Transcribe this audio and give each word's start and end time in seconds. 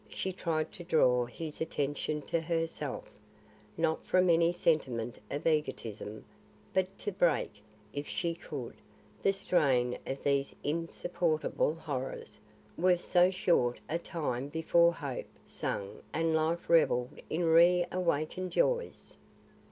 She 0.09 0.33
tried 0.33 0.71
to 0.71 0.83
draw 0.83 1.25
his 1.27 1.61
attention 1.61 2.23
to 2.23 2.41
herself; 2.41 3.11
not 3.77 4.03
from 4.03 4.31
any 4.31 4.51
sentiment 4.51 5.19
of 5.29 5.45
egotism, 5.45 6.25
but 6.73 6.97
to 6.97 7.11
break, 7.11 7.61
if 7.93 8.07
she 8.07 8.33
could, 8.33 8.73
the 9.21 9.31
strain 9.31 9.99
of 10.07 10.23
these 10.23 10.55
insupportable 10.63 11.75
horrors 11.75 12.39
where 12.77 12.97
so 12.97 13.29
short 13.29 13.79
a 13.87 13.99
time 13.99 14.47
before 14.47 14.91
Hope 14.91 15.27
sang 15.45 16.01
and 16.13 16.33
Life 16.33 16.67
revelled 16.67 17.19
in 17.29 17.45
re 17.45 17.85
awakened 17.91 18.49
joys. 18.51 19.17